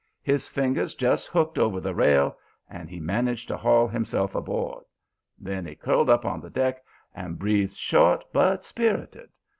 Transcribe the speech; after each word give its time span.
His 0.23 0.47
fingers 0.47 0.95
just 0.95 1.27
hooked 1.27 1.59
over 1.59 1.79
the 1.79 1.93
rail 1.93 2.35
and 2.67 2.89
he 2.89 2.99
managed 2.99 3.47
to 3.49 3.57
haul 3.57 3.87
himself 3.87 4.33
aboard. 4.33 4.83
Then 5.37 5.63
he 5.63 5.75
curled 5.75 6.09
up 6.09 6.25
on 6.25 6.41
the 6.41 6.49
deck 6.49 6.83
and 7.13 7.37
breathed 7.37 7.77
short 7.77 8.25
but 8.33 8.65
spirited. 8.65 9.29